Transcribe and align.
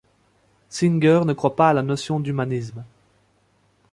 Singer 0.67 1.21
ne 1.27 1.33
croit 1.33 1.55
pas 1.55 1.69
à 1.69 1.73
la 1.73 1.83
notion 1.83 2.19
d'humanisme. 2.19 2.83